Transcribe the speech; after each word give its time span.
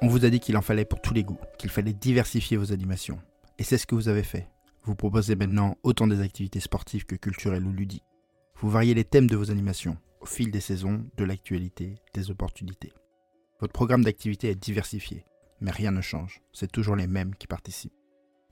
On 0.00 0.06
vous 0.06 0.24
a 0.24 0.30
dit 0.30 0.38
qu'il 0.38 0.56
en 0.56 0.62
fallait 0.62 0.84
pour 0.84 1.00
tous 1.00 1.12
les 1.12 1.24
goûts, 1.24 1.40
qu'il 1.58 1.70
fallait 1.70 1.92
diversifier 1.92 2.56
vos 2.56 2.72
animations. 2.72 3.18
Et 3.58 3.64
c'est 3.64 3.78
ce 3.78 3.86
que 3.86 3.96
vous 3.96 4.08
avez 4.08 4.22
fait. 4.22 4.48
Vous 4.84 4.94
proposez 4.94 5.34
maintenant 5.34 5.76
autant 5.82 6.06
des 6.06 6.20
activités 6.20 6.60
sportives 6.60 7.04
que 7.04 7.16
culturelles 7.16 7.66
ou 7.66 7.72
ludiques. 7.72 8.04
Vous 8.60 8.70
variez 8.70 8.94
les 8.94 9.04
thèmes 9.04 9.26
de 9.26 9.36
vos 9.36 9.50
animations 9.50 9.96
au 10.20 10.26
fil 10.26 10.52
des 10.52 10.60
saisons, 10.60 11.04
de 11.16 11.24
l'actualité, 11.24 11.96
des 12.14 12.30
opportunités. 12.30 12.92
Votre 13.60 13.72
programme 13.72 14.04
d'activité 14.04 14.48
est 14.48 14.54
diversifié, 14.54 15.24
mais 15.60 15.72
rien 15.72 15.90
ne 15.90 16.00
change, 16.00 16.42
c'est 16.52 16.70
toujours 16.70 16.94
les 16.94 17.08
mêmes 17.08 17.34
qui 17.34 17.48
participent. 17.48 17.92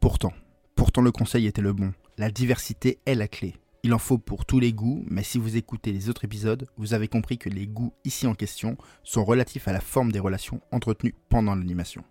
Pourtant, 0.01 0.33
pourtant 0.75 1.03
le 1.03 1.13
conseil 1.13 1.47
était 1.47 1.63
le 1.63 1.73
bon, 1.73 1.93
la 2.19 2.31
diversité 2.31 2.99
est 3.07 3.15
la 3.15 3.29
clé. 3.29 3.55
Il 3.87 3.95
en 3.95 4.01
faut 4.01 4.19
pour 4.19 4.45
tous 4.45 4.59
les 4.59 4.73
goûts, 4.73 5.05
mais 5.09 5.23
si 5.23 5.39
vous 5.39 5.57
écoutez 5.57 5.93
les 5.93 6.09
autres 6.09 6.25
épisodes, 6.25 6.67
vous 6.77 6.93
avez 6.93 7.07
compris 7.07 7.39
que 7.39 7.49
les 7.49 7.69
goûts 7.69 7.93
ici 8.05 8.27
en 8.27 8.35
question 8.35 8.77
sont 9.05 9.25
relatifs 9.25 9.69
à 9.69 9.73
la 9.73 9.79
forme 9.79 10.11
des 10.11 10.19
relations 10.19 10.61
entretenues 10.73 11.15
pendant 11.29 11.55
l'animation. 11.55 12.03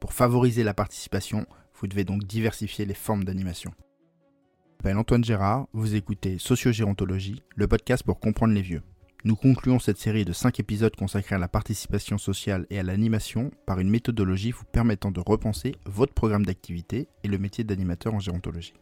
Pour 0.00 0.12
favoriser 0.12 0.64
la 0.64 0.74
participation, 0.74 1.46
vous 1.80 1.86
devez 1.86 2.04
donc 2.04 2.24
diversifier 2.24 2.84
les 2.84 2.92
formes 2.92 3.24
d'animation. 3.24 3.72
Je 3.78 4.74
m'appelle 4.84 4.98
Antoine 4.98 5.24
Gérard, 5.24 5.66
vous 5.72 5.94
écoutez 5.94 6.36
Sociogérontologie, 6.38 7.42
le 7.56 7.66
podcast 7.66 8.02
pour 8.02 8.20
comprendre 8.20 8.52
les 8.52 8.60
vieux. 8.60 8.82
Nous 9.24 9.34
concluons 9.34 9.78
cette 9.78 9.96
série 9.96 10.26
de 10.26 10.34
5 10.34 10.60
épisodes 10.60 10.94
consacrés 10.94 11.36
à 11.36 11.38
la 11.38 11.48
participation 11.48 12.18
sociale 12.18 12.66
et 12.68 12.78
à 12.78 12.82
l'animation 12.82 13.50
par 13.64 13.80
une 13.80 13.88
méthodologie 13.88 14.50
vous 14.50 14.66
permettant 14.70 15.10
de 15.10 15.20
repenser 15.20 15.74
votre 15.86 16.12
programme 16.12 16.44
d'activité 16.44 17.08
et 17.24 17.28
le 17.28 17.38
métier 17.38 17.64
d'animateur 17.64 18.12
en 18.12 18.20
gérontologie. 18.20 18.74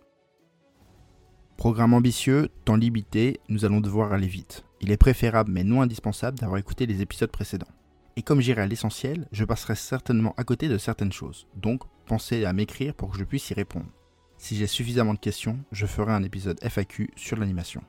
Programme 1.57 1.95
ambitieux, 1.95 2.51
temps 2.67 2.77
limité, 2.77 3.41
nous 3.49 3.65
allons 3.65 3.81
devoir 3.81 4.13
aller 4.13 4.27
vite. 4.27 4.65
Il 4.83 4.93
est 4.93 4.99
préférable 4.99 5.51
mais 5.51 5.65
non 5.65 5.81
indispensable 5.81 6.39
d'avoir 6.39 6.59
écouté 6.59 6.85
les 6.85 7.01
épisodes 7.01 7.31
précédents. 7.31 7.67
Et 8.17 8.23
comme 8.23 8.43
j'irai 8.43 8.61
à 8.61 8.67
l'essentiel, 8.67 9.27
je 9.33 9.45
passerai 9.45 9.75
certainement 9.75 10.35
à 10.37 10.45
côté 10.45 10.69
de 10.69 10.77
certaines 10.77 11.13
choses. 11.13 11.47
Donc, 11.55 11.83
pensez 12.05 12.45
à 12.45 12.53
m'écrire 12.53 12.95
pour 12.95 13.11
que 13.11 13.19
je 13.19 13.25
puisse 13.25 13.49
y 13.51 13.55
répondre. 13.55 13.87
Si 14.37 14.55
j'ai 14.55 14.67
suffisamment 14.67 15.15
de 15.15 15.19
questions, 15.19 15.59
je 15.73 15.87
ferai 15.87 16.13
un 16.13 16.23
épisode 16.23 16.59
FAQ 16.63 17.11
sur 17.17 17.39
l'animation. 17.39 17.83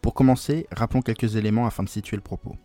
Pour 0.00 0.14
commencer, 0.14 0.66
rappelons 0.72 1.02
quelques 1.02 1.36
éléments 1.36 1.66
afin 1.66 1.84
de 1.84 1.88
situer 1.88 2.16
le 2.16 2.22
propos. 2.22 2.56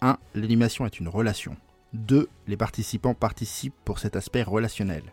1. 0.00 0.18
L'animation 0.34 0.86
est 0.86 0.98
une 0.98 1.08
relation. 1.08 1.56
2. 1.92 2.28
Les 2.48 2.56
participants 2.56 3.14
participent 3.14 3.78
pour 3.84 4.00
cet 4.00 4.16
aspect 4.16 4.42
relationnel. 4.42 5.04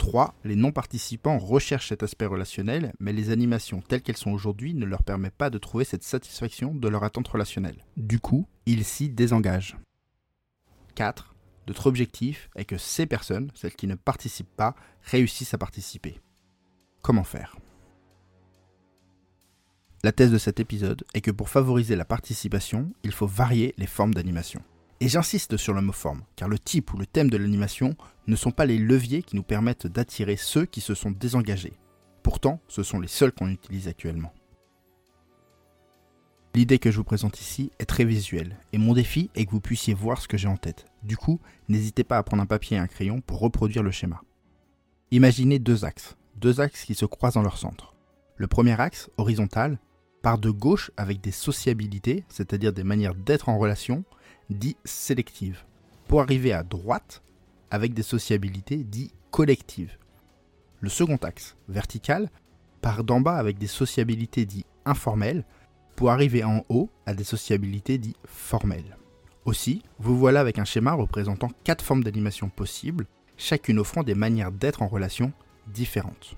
3. 0.00 0.34
Les 0.44 0.56
non-participants 0.56 1.38
recherchent 1.38 1.90
cet 1.90 2.02
aspect 2.02 2.24
relationnel, 2.24 2.92
mais 2.98 3.12
les 3.12 3.30
animations 3.30 3.82
telles 3.82 4.00
qu'elles 4.00 4.16
sont 4.16 4.32
aujourd'hui 4.32 4.72
ne 4.72 4.86
leur 4.86 5.02
permettent 5.02 5.36
pas 5.36 5.50
de 5.50 5.58
trouver 5.58 5.84
cette 5.84 6.02
satisfaction 6.02 6.74
de 6.74 6.88
leur 6.88 7.04
attente 7.04 7.28
relationnelle. 7.28 7.84
Du 7.98 8.18
coup, 8.18 8.48
ils 8.64 8.84
s'y 8.84 9.10
désengagent. 9.10 9.76
4. 10.94 11.34
Notre 11.68 11.86
objectif 11.86 12.48
est 12.56 12.64
que 12.64 12.78
ces 12.78 13.04
personnes, 13.04 13.50
celles 13.54 13.74
qui 13.74 13.86
ne 13.86 13.94
participent 13.94 14.56
pas, 14.56 14.74
réussissent 15.02 15.52
à 15.54 15.58
participer. 15.58 16.18
Comment 17.02 17.22
faire? 17.22 17.58
La 20.02 20.12
thèse 20.12 20.32
de 20.32 20.38
cet 20.38 20.60
épisode 20.60 21.04
est 21.12 21.20
que 21.20 21.30
pour 21.30 21.50
favoriser 21.50 21.94
la 21.94 22.06
participation, 22.06 22.90
il 23.04 23.12
faut 23.12 23.26
varier 23.26 23.74
les 23.76 23.86
formes 23.86 24.14
d'animation. 24.14 24.62
Et 25.00 25.08
j'insiste 25.08 25.56
sur 25.56 25.72
le 25.72 25.80
car 26.36 26.48
le 26.48 26.58
type 26.58 26.92
ou 26.92 26.98
le 26.98 27.06
thème 27.06 27.30
de 27.30 27.38
l'animation 27.38 27.96
ne 28.26 28.36
sont 28.36 28.50
pas 28.50 28.66
les 28.66 28.76
leviers 28.76 29.22
qui 29.22 29.34
nous 29.34 29.42
permettent 29.42 29.86
d'attirer 29.86 30.36
ceux 30.36 30.66
qui 30.66 30.82
se 30.82 30.94
sont 30.94 31.10
désengagés. 31.10 31.72
Pourtant, 32.22 32.60
ce 32.68 32.82
sont 32.82 33.00
les 33.00 33.08
seuls 33.08 33.32
qu'on 33.32 33.48
utilise 33.48 33.88
actuellement. 33.88 34.32
L'idée 36.54 36.78
que 36.78 36.90
je 36.90 36.98
vous 36.98 37.04
présente 37.04 37.40
ici 37.40 37.70
est 37.78 37.86
très 37.86 38.04
visuelle, 38.04 38.56
et 38.72 38.78
mon 38.78 38.92
défi 38.92 39.30
est 39.34 39.46
que 39.46 39.52
vous 39.52 39.60
puissiez 39.60 39.94
voir 39.94 40.20
ce 40.20 40.28
que 40.28 40.36
j'ai 40.36 40.48
en 40.48 40.56
tête. 40.56 40.84
Du 41.02 41.16
coup, 41.16 41.40
n'hésitez 41.68 42.04
pas 42.04 42.18
à 42.18 42.22
prendre 42.22 42.42
un 42.42 42.46
papier 42.46 42.76
et 42.76 42.80
un 42.80 42.88
crayon 42.88 43.20
pour 43.20 43.38
reproduire 43.38 43.84
le 43.84 43.92
schéma. 43.92 44.20
Imaginez 45.12 45.58
deux 45.58 45.84
axes, 45.84 46.16
deux 46.36 46.60
axes 46.60 46.84
qui 46.84 46.94
se 46.94 47.06
croisent 47.06 47.34
dans 47.34 47.42
leur 47.42 47.56
centre. 47.56 47.94
Le 48.36 48.48
premier 48.48 48.78
axe, 48.78 49.10
horizontal, 49.16 49.78
part 50.22 50.38
de 50.38 50.50
gauche 50.50 50.90
avec 50.96 51.20
des 51.20 51.30
sociabilités, 51.32 52.24
c'est-à-dire 52.28 52.72
des 52.72 52.84
manières 52.84 53.14
d'être 53.14 53.48
en 53.48 53.58
relation, 53.58 54.04
dit 54.50 54.76
sélective, 54.84 55.64
pour 56.08 56.20
arriver 56.20 56.52
à 56.52 56.62
droite 56.62 57.22
avec 57.70 57.94
des 57.94 58.02
sociabilités 58.02 58.78
dit 58.78 59.12
collectives. 59.30 59.96
Le 60.80 60.88
second 60.88 61.16
axe, 61.16 61.56
vertical, 61.68 62.30
part 62.80 63.04
d'en 63.04 63.20
bas 63.20 63.36
avec 63.36 63.58
des 63.58 63.66
sociabilités 63.66 64.44
dit 64.46 64.64
informelles, 64.84 65.44
pour 65.96 66.10
arriver 66.10 66.44
en 66.44 66.64
haut 66.70 66.88
à 67.04 67.12
des 67.12 67.24
sociabilités 67.24 67.98
dit 67.98 68.16
formelles. 68.24 68.96
Aussi, 69.44 69.82
vous 69.98 70.16
voilà 70.16 70.40
avec 70.40 70.58
un 70.58 70.64
schéma 70.64 70.92
représentant 70.92 71.50
quatre 71.64 71.84
formes 71.84 72.04
d'animation 72.04 72.48
possibles, 72.48 73.06
chacune 73.36 73.78
offrant 73.78 74.02
des 74.02 74.14
manières 74.14 74.52
d'être 74.52 74.82
en 74.82 74.88
relation 74.88 75.32
différentes. 75.66 76.36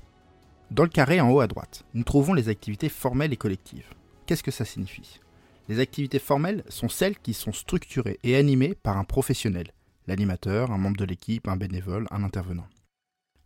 Dans 0.72 0.84
le 0.84 0.88
carré 0.88 1.20
en 1.20 1.28
haut 1.30 1.40
à 1.40 1.46
droite, 1.46 1.84
nous 1.92 2.02
trouvons 2.02 2.32
les 2.32 2.48
activités 2.48 2.88
formelles 2.88 3.34
et 3.34 3.36
collectives. 3.36 3.90
Qu'est-ce 4.24 4.42
que 4.42 4.50
ça 4.50 4.64
signifie? 4.64 5.20
Les 5.68 5.80
activités 5.80 6.18
formelles 6.18 6.64
sont 6.70 6.88
celles 6.88 7.18
qui 7.18 7.34
sont 7.34 7.52
structurées 7.52 8.18
et 8.22 8.36
animées 8.36 8.74
par 8.74 8.96
un 8.96 9.04
professionnel, 9.04 9.72
l'animateur, 10.06 10.70
un 10.70 10.78
membre 10.78 10.96
de 10.96 11.04
l'équipe, 11.04 11.46
un 11.46 11.58
bénévole, 11.58 12.08
un 12.10 12.24
intervenant. 12.24 12.66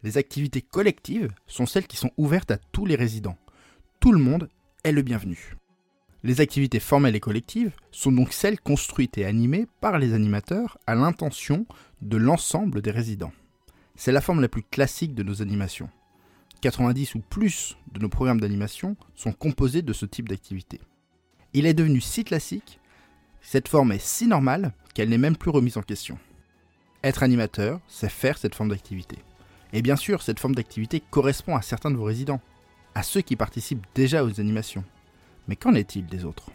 Les 0.05 0.19
activités 0.19 0.63
collectives 0.63 1.33
sont 1.49 1.67
celles 1.67 1.89
qui 1.89 1.97
sont 1.97 2.13
ouvertes 2.17 2.53
à 2.53 2.59
tous 2.71 2.87
les 2.87 2.95
résidents. 2.95 3.39
Tout 3.99 4.13
le 4.13 4.21
monde 4.21 4.49
est 4.85 4.93
le 4.93 5.03
bienvenu. 5.03 5.57
Les 6.23 6.41
activités 6.41 6.79
formelles 6.79 7.17
et 7.17 7.21
collectives 7.21 7.73
sont 7.91 8.13
donc 8.13 8.33
celles 8.33 8.61
construites 8.61 9.19
et 9.19 9.25
animées 9.25 9.67
par 9.81 9.99
les 9.99 10.15
animateurs 10.15 10.79
à 10.87 10.95
l'intention 10.95 11.67
de 12.03 12.19
l'ensemble 12.19 12.83
des 12.83 12.93
résidents. 12.93 13.33
C'est 13.97 14.13
la 14.13 14.21
forme 14.21 14.43
la 14.43 14.49
plus 14.49 14.63
classique 14.63 15.17
de 15.17 15.25
nos 15.25 15.43
animations. 15.43 15.91
90 16.67 17.15
ou 17.15 17.21
plus 17.21 17.77
de 17.93 18.01
nos 18.01 18.09
programmes 18.09 18.41
d'animation 18.41 18.97
sont 19.15 19.31
composés 19.31 19.83
de 19.83 19.93
ce 19.93 20.05
type 20.05 20.29
d'activité. 20.29 20.81
Il 21.53 21.65
est 21.65 21.75
devenu 21.75 22.01
si 22.01 22.25
classique, 22.25 22.81
cette 23.41 23.69
forme 23.69 23.93
est 23.93 24.05
si 24.05 24.27
normale 24.27 24.73
qu'elle 24.93 25.09
n'est 25.09 25.17
même 25.17 25.37
plus 25.37 25.53
remise 25.53 25.77
en 25.77 25.83
question. 25.83 26.19
Être 27.05 27.23
animateur, 27.23 27.79
c'est 27.87 28.09
faire 28.09 28.37
cette 28.37 28.57
forme 28.57 28.71
d'activité. 28.71 29.17
Et 29.73 29.81
bien 29.81 29.95
sûr, 29.95 30.23
cette 30.23 30.41
forme 30.41 30.57
d'activité 30.57 31.01
correspond 31.09 31.55
à 31.55 31.63
certains 31.63 31.93
de 31.93 31.97
vos 31.97 32.03
résidents, 32.03 32.41
à 32.97 33.05
ceux 33.05 33.21
qui 33.21 33.37
participent 33.37 33.87
déjà 33.95 34.25
aux 34.25 34.41
animations. 34.41 34.83
Mais 35.47 35.55
qu'en 35.55 35.75
est-il 35.75 36.07
des 36.07 36.25
autres? 36.25 36.51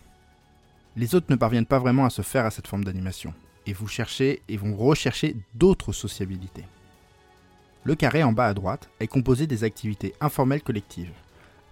Les 0.98 1.16
autres 1.16 1.28
ne 1.30 1.38
parviennent 1.38 1.66
pas 1.66 1.80
vraiment 1.80 2.04
à 2.04 2.10
se 2.10 2.22
faire 2.22 2.46
à 2.46 2.52
cette 2.52 2.68
forme 2.68 2.84
d'animation, 2.84 3.34
et 3.66 3.72
vous 3.72 3.88
cherchez 3.88 4.42
et 4.50 4.58
vont 4.58 4.76
rechercher 4.76 5.38
d'autres 5.56 5.94
sociabilités. 5.94 6.66
Le 7.84 7.96
carré 7.96 8.24
en 8.24 8.32
bas 8.32 8.48
à 8.48 8.54
droite 8.54 8.90
est 9.00 9.08
composé 9.08 9.48
des 9.48 9.64
activités 9.64 10.14
informelles 10.22 10.64
collectives, 10.64 11.12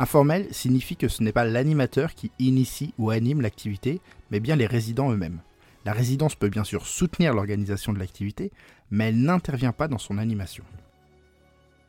Informel 0.01 0.47
signifie 0.51 0.95
que 0.95 1.09
ce 1.09 1.21
n'est 1.21 1.33
pas 1.33 1.43
l'animateur 1.43 2.15
qui 2.15 2.31
initie 2.39 2.93
ou 2.97 3.09
anime 3.09 3.41
l'activité, 3.41 3.99
mais 4.31 4.39
bien 4.39 4.55
les 4.55 4.65
résidents 4.65 5.11
eux-mêmes. 5.11 5.41
La 5.83 5.91
résidence 5.91 6.35
peut 6.35 6.47
bien 6.47 6.63
sûr 6.63 6.87
soutenir 6.87 7.33
l'organisation 7.33 7.91
de 7.91 7.99
l'activité, 7.99 8.51
mais 8.91 9.09
elle 9.09 9.21
n'intervient 9.21 9.73
pas 9.73 9.89
dans 9.89 9.97
son 9.97 10.17
animation. 10.17 10.63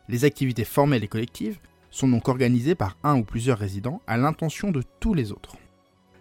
Les 0.09 0.25
activités 0.25 0.65
formelles 0.65 1.05
et 1.05 1.09
collectives 1.09 1.61
sont 1.93 2.09
donc 2.09 2.29
organisées 2.29 2.75
par 2.75 2.97
un 3.05 3.17
ou 3.17 3.23
plusieurs 3.23 3.59
résidents 3.59 4.03
à 4.09 4.17
l'intention 4.17 4.73
de 4.73 4.83
tous 4.99 5.15
les 5.15 5.31
autres. 5.31 5.57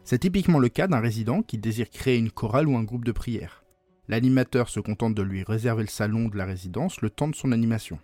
C'est 0.03 0.19
typiquement 0.19 0.59
le 0.59 0.69
cas 0.69 0.87
d'un 0.87 0.99
résident 0.99 1.41
qui 1.41 1.57
désire 1.57 1.89
créer 1.89 2.17
une 2.17 2.31
chorale 2.31 2.67
ou 2.67 2.77
un 2.77 2.83
groupe 2.83 3.05
de 3.05 3.11
prière. 3.11 3.63
L'animateur 4.09 4.69
se 4.69 4.79
contente 4.79 5.13
de 5.13 5.21
lui 5.21 5.43
réserver 5.43 5.83
le 5.83 5.89
salon 5.89 6.29
de 6.29 6.35
la 6.35 6.45
résidence 6.45 6.99
le 7.01 7.11
temps 7.11 7.27
de 7.27 7.35
son 7.35 7.51
animation. 7.51 7.99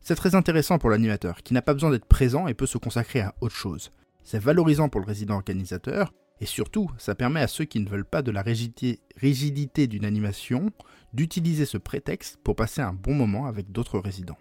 C'est 0.00 0.14
très 0.14 0.34
intéressant 0.34 0.78
pour 0.78 0.88
l'animateur, 0.88 1.42
qui 1.42 1.52
n'a 1.52 1.60
pas 1.60 1.74
besoin 1.74 1.90
d'être 1.90 2.06
présent 2.06 2.46
et 2.46 2.54
peut 2.54 2.64
se 2.64 2.78
consacrer 2.78 3.20
à 3.20 3.34
autre 3.42 3.54
chose. 3.54 3.92
C'est 4.22 4.38
valorisant 4.38 4.88
pour 4.88 5.02
le 5.02 5.06
résident 5.06 5.34
organisateur, 5.34 6.14
et 6.40 6.46
surtout, 6.46 6.90
ça 6.96 7.14
permet 7.14 7.42
à 7.42 7.46
ceux 7.46 7.66
qui 7.66 7.78
ne 7.78 7.88
veulent 7.90 8.06
pas 8.06 8.22
de 8.22 8.30
la 8.30 8.42
rigidité, 8.42 9.86
d'une 9.86 10.06
animation 10.06 10.70
d'utiliser 11.12 11.66
ce 11.66 11.76
prétexte 11.76 12.38
pour 12.42 12.56
passer 12.56 12.80
un 12.80 12.94
bon 12.94 13.14
moment 13.14 13.44
avec 13.44 13.70
d'autres 13.70 13.98
résidents. 13.98 14.38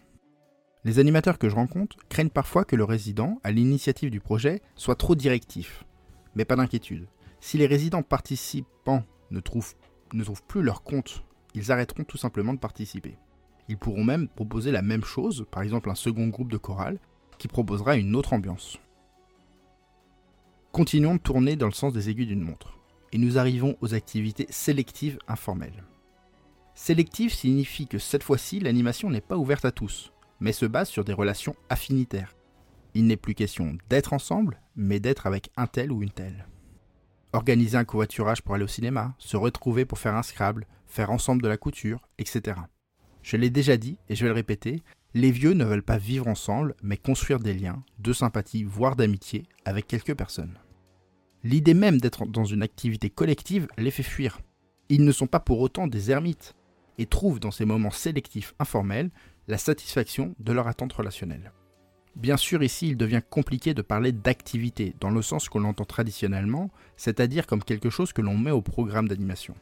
Les 0.86 1.00
animateurs 1.00 1.38
que 1.38 1.50
je 1.50 1.56
rencontre 1.56 1.98
craignent 2.08 2.30
parfois 2.30 2.64
que 2.64 2.78
le 2.78 2.86
résident, 2.86 3.42
à 3.44 3.52
l'initiative 3.52 4.10
du 4.10 4.22
projet, 4.22 4.62
soit 4.76 4.96
trop 4.96 5.16
directif. 5.16 5.84
Mais 6.36 6.46
pas 6.46 6.56
d'inquiétude. 6.56 7.08
Si 7.42 7.58
les 7.58 7.68
résidents 7.68 8.04
participants 8.04 9.04
ne 9.32 9.42
trouvent, 9.42 9.76
ne 10.14 10.24
trouvent 10.24 10.44
plus 10.44 10.62
leur 10.62 10.84
compte, 10.84 11.24
ils 11.56 11.72
arrêteront 11.72 12.04
tout 12.04 12.18
simplement 12.18 12.54
de 12.54 12.60
participer. 12.60 13.18
Ils 13.70 13.78
pourront 13.78 14.04
même 14.04 14.28
proposer 14.28 14.72
la 14.72 14.82
même 14.82 15.04
chose, 15.04 15.46
par 15.52 15.64
exemple 15.64 15.90
un 15.90 15.96
second 15.96 16.28
groupe 16.28 16.52
de 16.52 16.58
chorale, 16.58 17.00
qui 17.38 17.48
proposera 17.48 17.96
une 17.96 18.16
autre 18.16 18.34
ambiance. 18.34 18.80
Continuons 20.72 21.16
de 21.16 21.20
tourner 21.20 21.56
dans 21.56 21.68
le 21.68 21.74
sens 21.74 21.94
des 21.94 22.10
aiguilles 22.10 22.28
d'une 22.28 22.42
montre, 22.42 22.78
et 23.12 23.18
nous 23.18 23.38
arrivons 23.38 23.78
aux 23.82 23.94
activités 23.94 24.48
sélectives 24.50 25.20
informelles. 25.28 25.84
Sélective 26.76 27.34
signifie 27.34 27.88
que 27.88 28.00
cette 28.00 28.24
fois-ci, 28.24 28.60
l'animation 28.60 29.10
n'est 29.10 29.22
pas 29.22 29.38
ouverte 29.38 29.66
à 29.66 29.72
tous, 29.72 30.12
mais 30.40 30.52
se 30.52 30.66
base 30.66 30.90
sur 30.90 31.04
des 31.06 31.14
relations 31.14 31.56
affinitaires. 31.70 32.36
Il 32.96 33.06
n'est 33.06 33.18
plus 33.18 33.36
question 33.36 33.78
d'être 33.90 34.14
ensemble, 34.14 34.60
mais 34.76 35.00
d'être 35.00 35.28
avec 35.28 35.52
un 35.58 35.68
tel 35.68 35.92
ou 35.92 36.02
une 36.02 36.12
telle. 36.12 36.48
Organiser 37.34 37.78
un 37.78 37.86
covoiturage 37.86 38.42
pour 38.42 38.56
aller 38.56 38.64
au 38.64 38.68
cinéma, 38.68 39.16
se 39.18 39.38
retrouver 39.38 39.86
pour 39.86 40.00
faire 40.00 40.16
un 40.16 40.24
Scrabble, 40.24 40.68
faire 40.86 41.12
ensemble 41.12 41.42
de 41.42 41.48
la 41.48 41.58
couture, 41.58 42.08
etc. 42.18 42.58
Je 43.22 43.38
l'ai 43.38 43.50
déjà 43.50 43.78
dit 43.78 43.98
et 44.10 44.16
je 44.16 44.24
vais 44.24 44.30
le 44.30 44.36
répéter, 44.36 44.84
les 45.16 45.32
vieux 45.32 45.54
ne 45.54 45.66
veulent 45.66 45.84
pas 45.84 45.98
vivre 45.98 46.28
ensemble, 46.28 46.76
mais 46.82 46.98
construire 46.98 47.40
des 47.40 47.54
liens, 47.54 47.84
de 48.00 48.14
sympathie, 48.14 48.64
voire 48.64 48.96
d'amitié, 48.96 49.44
avec 49.66 49.88
quelques 49.88 50.16
personnes. 50.16 50.58
L'idée 51.44 51.74
même 51.74 52.00
d'être 52.00 52.26
dans 52.26 52.46
une 52.46 52.64
activité 52.64 53.10
collective 53.10 53.68
les 53.78 53.92
fait 53.92 54.04
fuir. 54.04 54.40
Ils 54.90 55.04
ne 55.04 55.12
sont 55.12 55.28
pas 55.28 55.40
pour 55.40 55.60
autant 55.60 55.88
des 55.88 56.10
ermites, 56.10 56.56
et 56.98 57.06
trouvent 57.06 57.40
dans 57.40 57.52
ces 57.52 57.66
moments 57.66 57.92
sélectifs 57.92 58.54
informels 58.60 59.12
la 59.48 59.58
satisfaction 59.58 60.36
de 60.40 60.54
leur 60.54 60.68
attente 60.68 60.94
relationnelle. 60.94 61.52
Bien 62.16 62.38
sûr, 62.38 62.62
ici, 62.62 62.90
il 62.90 62.98
devient 62.98 63.22
compliqué 63.28 63.74
de 63.74 63.82
parler 63.82 64.12
d'activité, 64.12 64.94
dans 65.00 65.10
le 65.10 65.22
sens 65.24 65.50
qu'on 65.50 65.62
l'entend 65.62 65.86
traditionnellement, 65.86 66.70
c'est-à-dire 66.96 67.48
comme 67.48 67.64
quelque 67.64 67.90
chose 67.90 68.14
que 68.14 68.22
l'on 68.22 68.38
met 68.38 68.52
au 68.52 68.62
programme 68.62 69.08
d'animation. 69.08 69.56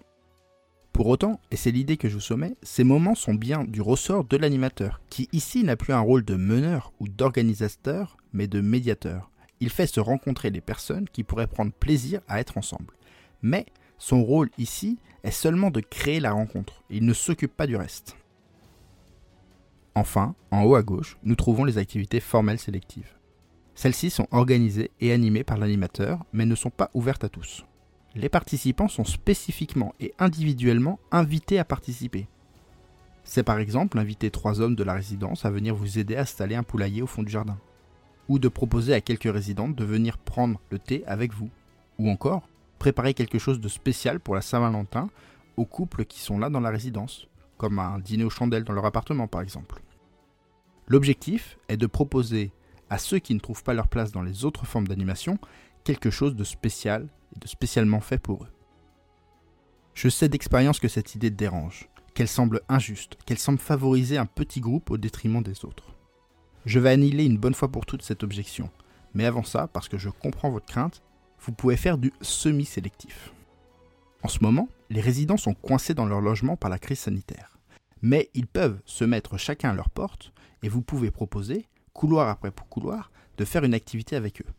Pour 0.92 1.08
autant, 1.08 1.40
et 1.50 1.56
c'est 1.56 1.72
l'idée 1.72 1.96
que 1.96 2.10
je 2.10 2.16
vous 2.16 2.20
soumets, 2.20 2.58
ces 2.62 2.84
moments 2.84 3.16
sont 3.16 3.34
bien 3.34 3.64
du 3.64 3.82
ressort 3.82 4.26
de 4.26 4.36
l'animateur, 4.36 5.02
qui 5.10 5.30
ici 5.32 5.64
n'a 5.64 5.78
plus 5.78 5.94
un 5.94 6.02
rôle 6.02 6.26
de 6.26 6.36
meneur 6.36 6.92
ou 7.00 7.08
d'organisateur, 7.08 8.18
mais 8.34 8.48
de 8.48 8.60
médiateur. 8.60 9.32
Il 9.62 9.70
fait 9.70 9.88
se 9.88 10.02
rencontrer 10.02 10.50
les 10.50 10.60
personnes 10.60 11.08
qui 11.08 11.24
pourraient 11.24 11.48
prendre 11.48 11.72
plaisir 11.72 12.20
à 12.28 12.42
être 12.42 12.58
ensemble. 12.58 12.94
Mais 13.42 13.66
son 13.98 14.24
rôle 14.24 14.50
ici 14.58 15.00
est 15.24 15.32
seulement 15.32 15.72
de 15.72 15.80
créer 15.80 16.20
la 16.20 16.34
rencontre, 16.34 16.84
il 16.90 17.06
ne 17.06 17.14
s'occupe 17.14 17.56
pas 17.56 17.68
du 17.68 17.78
reste. 17.78 18.18
Enfin, 19.94 20.36
en 20.52 20.64
haut 20.64 20.76
à 20.76 20.84
gauche, 20.84 21.18
nous 21.24 21.36
trouvons 21.36 21.66
les 21.66 21.78
activités 21.78 22.22
formelles 22.22 22.60
sélectives. 22.60 23.14
Celles-ci 23.76 24.10
sont 24.10 24.28
organisées 24.32 24.92
et 25.02 25.12
animées 25.12 25.44
par 25.44 25.58
l'animateur, 25.58 26.24
mais 26.34 26.46
ne 26.46 26.56
sont 26.56 26.70
pas 26.70 26.92
ouvertes 26.94 27.24
à 27.24 27.30
tous. 27.30 27.66
Les 28.16 28.30
participants 28.30 28.88
sont 28.88 29.06
spécifiquement 29.06 29.94
et 30.00 30.14
individuellement 30.20 31.00
invités 31.12 31.60
à 31.60 31.66
participer. 31.66 32.28
C'est 33.24 33.44
par 33.44 33.60
exemple 33.60 34.00
inviter 34.00 34.32
trois 34.32 34.62
hommes 34.62 34.76
de 34.76 34.84
la 34.84 34.94
résidence 34.94 35.46
à 35.46 35.52
venir 35.52 35.76
vous 35.76 36.00
aider 36.00 36.16
à 36.16 36.22
installer 36.22 36.56
un 36.56 36.64
poulailler 36.64 37.02
au 37.02 37.08
fond 37.08 37.24
du 37.24 37.32
jardin. 37.32 37.58
Ou 38.28 38.40
de 38.40 38.48
proposer 38.48 38.94
à 38.94 39.02
quelques 39.02 39.32
résidentes 39.32 39.76
de 39.76 39.86
venir 39.86 40.18
prendre 40.18 40.60
le 40.70 40.80
thé 40.80 41.04
avec 41.06 41.34
vous. 41.34 41.50
Ou 42.00 42.10
encore, 42.10 42.48
préparer 42.80 43.14
quelque 43.14 43.40
chose 43.40 43.60
de 43.60 43.70
spécial 43.70 44.20
pour 44.20 44.36
la 44.36 44.42
Saint-Valentin 44.42 45.10
aux 45.58 45.66
couples 45.66 46.06
qui 46.06 46.20
sont 46.20 46.40
là 46.40 46.50
dans 46.50 46.60
la 46.60 46.70
résidence 46.70 47.28
comme 47.62 47.78
un 47.78 48.00
dîner 48.00 48.24
aux 48.24 48.32
chandelles 48.32 48.64
dans 48.64 48.74
leur 48.74 48.88
appartement 48.88 49.28
par 49.28 49.42
exemple. 49.42 49.84
L'objectif 50.88 51.60
est 51.70 51.78
de 51.78 51.86
proposer 51.86 52.52
à 52.90 52.98
ceux 52.98 53.20
qui 53.20 53.36
ne 53.36 53.40
trouvent 53.40 53.64
pas 53.64 53.76
leur 53.76 53.88
place 53.88 54.12
dans 54.12 54.24
les 54.24 54.46
autres 54.46 54.66
formes 54.66 54.88
d'animation 54.88 55.38
quelque 55.84 56.10
chose 56.10 56.36
de 56.36 56.44
spécial 56.44 57.08
et 57.36 57.40
de 57.40 57.48
spécialement 57.48 58.02
fait 58.02 58.18
pour 58.18 58.46
eux. 58.46 58.52
Je 59.94 60.10
sais 60.10 60.28
d'expérience 60.28 60.80
que 60.80 60.88
cette 60.88 61.14
idée 61.14 61.30
dérange, 61.30 61.88
qu'elle 62.16 62.28
semble 62.28 62.62
injuste, 62.68 63.20
qu'elle 63.28 63.38
semble 63.38 63.60
favoriser 63.60 64.18
un 64.18 64.26
petit 64.26 64.60
groupe 64.60 64.90
au 64.90 64.98
détriment 64.98 65.44
des 65.44 65.64
autres. 65.64 65.94
Je 66.66 66.80
vais 66.80 66.90
annihiler 66.90 67.26
une 67.26 67.38
bonne 67.38 67.54
fois 67.54 67.70
pour 67.70 67.86
toutes 67.86 68.02
cette 68.02 68.24
objection, 68.24 68.72
mais 69.14 69.26
avant 69.26 69.44
ça, 69.44 69.68
parce 69.68 69.88
que 69.88 70.00
je 70.00 70.10
comprends 70.10 70.50
votre 70.50 70.66
crainte, 70.66 71.04
vous 71.42 71.52
pouvez 71.52 71.78
faire 71.78 72.00
du 72.00 72.12
semi-sélectif. 72.22 73.32
En 74.24 74.30
ce 74.30 74.40
moment, 74.42 74.68
les 74.92 75.00
résidents 75.00 75.38
sont 75.38 75.54
coincés 75.54 75.94
dans 75.94 76.06
leur 76.06 76.20
logement 76.20 76.58
par 76.58 76.70
la 76.70 76.78
crise 76.78 77.00
sanitaire. 77.00 77.58
Mais 78.02 78.30
ils 78.34 78.46
peuvent 78.46 78.82
se 78.84 79.06
mettre 79.06 79.38
chacun 79.38 79.70
à 79.70 79.74
leur 79.74 79.90
porte 79.90 80.34
et 80.64 80.70
vous 80.70 80.82
pouvez 80.82 81.12
proposer, 81.12 81.66
couloir 81.94 82.28
après 82.28 82.52
couloir, 82.70 83.10
de 83.38 83.46
faire 83.46 83.64
une 83.64 83.74
activité 83.74 84.18
avec 84.18 84.42
eux. 84.42 84.52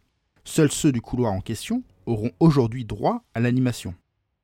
Seuls 0.45 0.73
ceux 0.73 0.91
du 0.91 1.03
couloir 1.03 1.35
en 1.35 1.43
question 1.43 1.83
auront 2.07 2.31
aujourd'hui 2.41 2.87
droit 2.87 3.23
à 3.35 3.41
l'animation. 3.41 3.95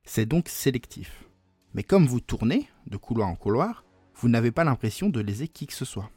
C'est 0.03 0.27
donc 0.27 0.47
sélectif. 0.47 1.25
Mais 1.73 1.83
comme 1.83 2.05
vous 2.05 2.19
tournez 2.19 2.69
de 2.85 2.97
couloir 2.97 3.27
en 3.27 3.35
couloir, 3.35 3.83
vous 4.15 4.29
n'avez 4.29 4.51
pas 4.51 4.63
l'impression 4.63 5.09
de 5.09 5.19
léser 5.19 5.47
qui 5.47 5.65
que 5.65 5.73
ce 5.73 5.85
soit. 5.85 6.11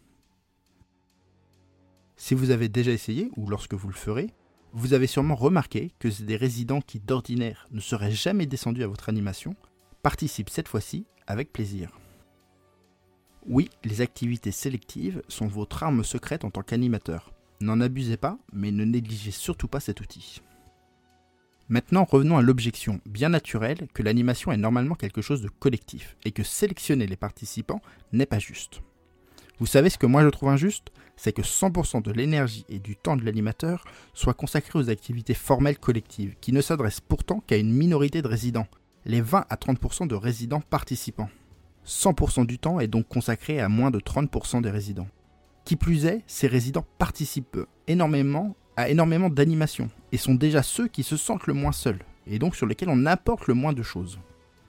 Si 2.16 2.34
vous 2.34 2.50
avez 2.50 2.68
déjà 2.68 2.92
essayé, 2.92 3.30
ou 3.36 3.48
lorsque 3.48 3.74
vous 3.74 3.88
le 3.88 3.94
ferez, 3.94 4.34
vous 4.72 4.94
avez 4.94 5.06
sûrement 5.06 5.34
remarqué 5.34 5.92
que 5.98 6.08
des 6.22 6.36
résidents 6.36 6.80
qui 6.80 6.98
d'ordinaire 6.98 7.66
ne 7.72 7.80
seraient 7.80 8.12
jamais 8.12 8.46
descendus 8.46 8.82
à 8.82 8.88
votre 8.88 9.08
animation 9.08 9.54
participent 10.02 10.50
cette 10.50 10.68
fois-ci 10.68 11.06
avec 11.26 11.52
plaisir. 11.52 11.90
Oui, 13.46 13.68
les 13.84 14.00
activités 14.00 14.52
sélectives 14.52 15.22
sont 15.28 15.46
votre 15.46 15.82
arme 15.82 16.04
secrète 16.04 16.44
en 16.44 16.50
tant 16.50 16.62
qu'animateur. 16.62 17.32
N'en 17.60 17.80
abusez 17.80 18.16
pas, 18.16 18.38
mais 18.52 18.70
ne 18.70 18.84
négligez 18.84 19.30
surtout 19.30 19.68
pas 19.68 19.80
cet 19.80 20.00
outil. 20.00 20.40
Maintenant, 21.68 22.04
revenons 22.04 22.36
à 22.36 22.42
l'objection 22.42 23.00
bien 23.06 23.28
naturelle 23.28 23.88
que 23.94 24.02
l'animation 24.02 24.52
est 24.52 24.56
normalement 24.56 24.94
quelque 24.94 25.22
chose 25.22 25.42
de 25.42 25.48
collectif 25.48 26.16
et 26.24 26.32
que 26.32 26.42
sélectionner 26.42 27.06
les 27.06 27.16
participants 27.16 27.80
n'est 28.12 28.26
pas 28.26 28.38
juste. 28.38 28.82
Vous 29.62 29.66
savez 29.66 29.90
ce 29.90 29.96
que 29.96 30.06
moi 30.06 30.24
je 30.24 30.28
trouve 30.28 30.48
injuste? 30.48 30.88
C'est 31.14 31.32
que 31.32 31.42
100% 31.42 32.02
de 32.02 32.10
l'énergie 32.10 32.66
et 32.68 32.80
du 32.80 32.96
temps 32.96 33.16
de 33.16 33.24
l'animateur 33.24 33.84
soit 34.12 34.34
consacré 34.34 34.76
aux 34.76 34.90
activités 34.90 35.34
formelles 35.34 35.78
collectives, 35.78 36.34
qui 36.40 36.52
ne 36.52 36.60
s'adressent 36.60 36.98
pourtant 37.00 37.44
qu'à 37.46 37.58
une 37.58 37.72
minorité 37.72 38.22
de 38.22 38.26
résidents, 38.26 38.66
les 39.04 39.20
20 39.20 39.46
à 39.48 39.54
30% 39.54 40.08
de 40.08 40.16
résidents 40.16 40.62
participants. 40.62 41.28
100% 41.86 42.44
du 42.44 42.58
temps 42.58 42.80
est 42.80 42.88
donc 42.88 43.06
consacré 43.06 43.60
à 43.60 43.68
moins 43.68 43.92
de 43.92 44.00
30% 44.00 44.62
des 44.62 44.70
résidents. 44.70 45.06
Qui 45.64 45.76
plus 45.76 46.06
est, 46.06 46.24
ces 46.26 46.48
résidents 46.48 46.84
participent 46.98 47.60
énormément 47.86 48.56
à 48.76 48.88
énormément 48.88 49.30
d'animations 49.30 49.90
et 50.10 50.16
sont 50.16 50.34
déjà 50.34 50.64
ceux 50.64 50.88
qui 50.88 51.04
se 51.04 51.16
sentent 51.16 51.46
le 51.46 51.54
moins 51.54 51.70
seuls, 51.70 52.04
et 52.26 52.40
donc 52.40 52.56
sur 52.56 52.66
lesquels 52.66 52.90
on 52.90 53.06
apporte 53.06 53.46
le 53.46 53.54
moins 53.54 53.72
de 53.72 53.84
choses. 53.84 54.18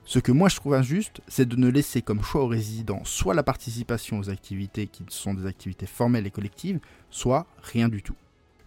Ce 0.06 0.18
que 0.18 0.32
moi 0.32 0.50
je 0.50 0.56
trouve 0.56 0.74
injuste, 0.74 1.22
c'est 1.28 1.48
de 1.48 1.56
ne 1.56 1.68
laisser 1.68 2.02
comme 2.02 2.22
choix 2.22 2.42
aux 2.42 2.48
résidents 2.48 3.04
soit 3.04 3.32
la 3.32 3.42
participation 3.42 4.18
aux 4.18 4.28
activités 4.28 4.86
qui 4.86 5.02
sont 5.08 5.32
des 5.32 5.46
activités 5.46 5.86
formelles 5.86 6.26
et 6.26 6.30
collectives, 6.30 6.78
soit 7.10 7.46
rien 7.62 7.88
du 7.88 8.02
tout. 8.02 8.14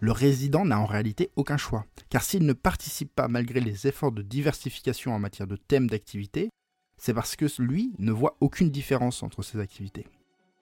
Le 0.00 0.10
résident 0.10 0.64
n'a 0.64 0.80
en 0.80 0.84
réalité 0.84 1.30
aucun 1.36 1.56
choix, 1.56 1.84
car 2.10 2.22
s'il 2.22 2.44
ne 2.44 2.52
participe 2.52 3.14
pas 3.14 3.28
malgré 3.28 3.60
les 3.60 3.86
efforts 3.86 4.10
de 4.10 4.22
diversification 4.22 5.14
en 5.14 5.20
matière 5.20 5.46
de 5.46 5.56
thèmes 5.56 5.88
d'activité, 5.88 6.50
c'est 6.96 7.14
parce 7.14 7.36
que 7.36 7.46
lui 7.62 7.92
ne 7.98 8.10
voit 8.10 8.36
aucune 8.40 8.70
différence 8.70 9.22
entre 9.22 9.42
ces 9.42 9.60
activités. 9.60 10.06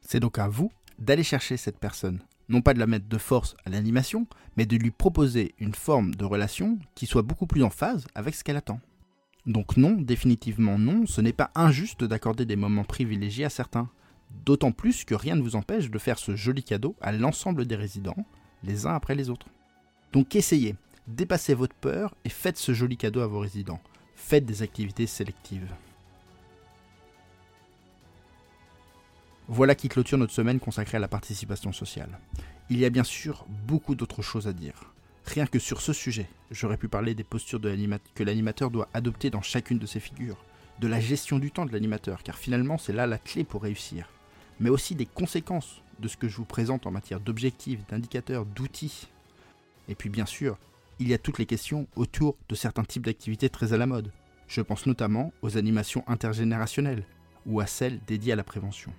C'est 0.03 0.21
donc 0.21 0.39
à 0.39 0.49
vous 0.49 0.71
d'aller 0.99 1.25
chercher 1.25 1.57
cette 1.57 1.79
personne, 1.79 2.23
non 2.51 2.61
pas 2.61 2.75
de 2.75 2.79
la 2.79 2.87
mettre 2.87 3.09
de 3.09 3.19
force 3.19 3.57
à 3.65 3.71
l'animation, 3.71 4.27
mais 4.59 4.67
de 4.67 4.77
lui 4.77 4.91
proposer 4.91 5.55
une 5.59 5.75
forme 5.75 6.15
de 6.15 6.25
relation 6.27 6.79
qui 6.95 7.07
soit 7.07 7.23
beaucoup 7.23 7.47
plus 7.47 7.63
en 7.63 7.71
phase 7.71 8.07
avec 8.15 8.35
ce 8.35 8.45
qu'elle 8.45 8.57
attend. 8.59 8.81
Donc 9.47 9.77
non, 9.77 9.93
définitivement 9.93 10.79
non, 10.79 11.07
ce 11.07 11.21
n'est 11.21 11.33
pas 11.33 11.51
injuste 11.55 12.03
d'accorder 12.05 12.45
des 12.45 12.57
moments 12.57 12.85
privilégiés 12.85 13.45
à 13.45 13.51
certains. 13.51 13.89
D'autant 14.45 14.73
plus 14.73 15.05
que 15.05 15.15
rien 15.15 15.37
ne 15.37 15.43
vous 15.43 15.55
empêche 15.55 15.91
de 15.91 15.99
faire 15.99 16.19
ce 16.19 16.35
joli 16.35 16.65
cadeau 16.65 16.97
à 17.01 17.13
l'ensemble 17.13 17.65
des 17.65 17.77
résidents, 17.77 18.27
les 18.65 18.87
uns 18.87 18.95
après 18.95 19.15
les 19.15 19.31
autres. 19.31 19.47
Donc 20.13 20.35
essayez, 20.35 20.75
dépassez 21.07 21.55
votre 21.55 21.77
peur 21.77 22.15
et 22.25 22.29
faites 22.29 22.59
ce 22.59 22.75
joli 22.75 22.97
cadeau 22.97 23.21
à 23.21 23.29
vos 23.29 23.39
résidents. 23.39 23.81
Faites 24.17 24.47
des 24.47 24.63
activités 24.63 25.07
sélectives. 25.07 25.71
Voilà 29.47 29.77
qui 29.77 29.89
clôture 29.89 30.19
notre 30.19 30.33
semaine 30.33 30.59
consacrée 30.59 30.97
à 30.97 31.01
la 31.01 31.07
participation 31.07 31.73
sociale. 31.73 32.19
Il 32.69 32.79
y 32.79 32.85
a 32.85 32.91
bien 32.91 33.05
sûr 33.05 33.47
beaucoup 33.69 33.95
d'autres 33.95 34.23
choses 34.23 34.49
à 34.49 34.53
dire. 34.53 34.93
Rien 35.27 35.47
que 35.47 35.59
sur 35.59 35.81
ce 35.81 35.93
sujet, 35.93 36.29
j'aurais 36.51 36.77
pu 36.77 36.89
parler 36.89 37.15
des 37.15 37.25
postures 37.25 37.61
que 37.61 38.23
l'animateur 38.23 38.71
doit 38.71 38.89
adopter 38.95 39.29
dans 39.29 39.43
chacune 39.43 39.79
de 39.79 39.87
ses 39.87 40.01
figures, 40.01 40.43
de 40.79 40.87
la 40.87 41.01
gestion 41.01 41.39
du 41.39 41.51
temps 41.51 41.67
de 41.67 41.73
l'animateur, 41.73 42.23
car 42.23 42.39
finalement 42.39 42.79
c'est 42.79 42.93
là 42.93 43.07
la 43.07 43.19
clé 43.19 43.45
pour 43.45 43.63
réussir, 43.63 44.09
mais 44.61 44.71
aussi 44.71 44.95
des 44.95 45.05
conséquences 45.05 45.83
de 45.99 46.09
ce 46.09 46.17
que 46.17 46.29
je 46.29 46.37
vous 46.37 46.45
présente 46.45 46.87
en 46.87 46.91
matière 46.91 47.21
d'objectifs, 47.21 47.87
d'indicateurs, 47.89 48.47
d'outils. 48.47 49.09
Et 49.89 49.95
puis 49.95 50.09
bien 50.09 50.27
sûr, 50.27 50.59
il 50.99 51.09
y 51.09 51.15
a 51.15 51.19
toutes 51.19 51.39
les 51.39 51.47
questions 51.47 51.87
autour 51.97 52.37
de 52.49 52.55
certains 52.55 52.85
types 52.85 53.05
d'activités 53.05 53.51
très 53.51 53.73
à 53.73 53.77
la 53.77 53.87
mode. 53.87 54.13
Je 54.47 54.61
pense 54.61 54.87
notamment 54.87 55.33
aux 55.43 55.59
animations 55.59 56.05
intergénérationnelles 56.07 57.05
ou 57.47 57.61
à 57.61 57.67
celles 57.67 58.01
dédiées 58.07 58.33
à 58.33 58.37
la 58.37 58.45
prévention. 58.45 58.93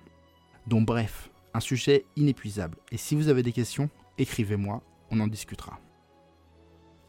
Donc 0.66 0.86
bref, 0.86 1.30
un 1.54 1.60
sujet 1.60 2.04
inépuisable. 2.16 2.76
Et 2.92 2.98
si 2.98 3.14
vous 3.14 3.28
avez 3.28 3.42
des 3.42 3.52
questions, 3.52 3.88
écrivez-moi, 4.18 4.82
on 5.10 5.20
en 5.20 5.26
discutera. 5.26 5.80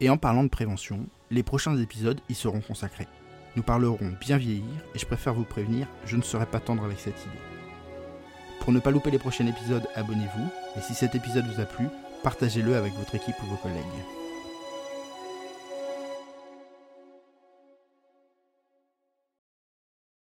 Et 0.01 0.10
en 0.10 0.18
parlant 0.18 0.44
de 0.44 0.50
prévention, 0.50 1.08
les 1.29 1.44
prochains 1.44 1.77
épisodes 1.77 2.22
y 2.29 2.34
seront 2.34 2.62
consacrés. 2.62 3.08
Nous 3.56 3.63
parlerons 3.63 4.13
bien 4.20 4.38
vieillir 4.38 4.86
et 4.96 5.00
je 5.00 5.06
préfère 5.06 5.34
vous 5.34 5.44
prévenir, 5.44 5.88
je 6.06 6.15
ne 6.15 6.22
serai 6.22 6.46
pas 6.46 6.62
tendre 6.62 6.86
avec 6.86 7.00
cette 7.00 7.20
idée. 7.22 7.44
Pour 8.62 8.72
ne 8.72 8.79
pas 8.79 8.91
louper 8.91 9.12
les 9.12 9.20
prochains 9.20 9.48
épisodes, 9.48 9.88
abonnez-vous 9.96 10.48
et 10.77 10.82
si 10.82 10.94
cet 10.94 11.15
épisode 11.15 11.46
vous 11.48 11.62
a 11.62 11.65
plu, 11.65 11.88
partagez-le 12.24 12.75
avec 12.75 12.94
votre 12.94 13.15
équipe 13.15 13.36
ou 13.44 13.48
vos 13.48 13.58
collègues. 13.58 13.84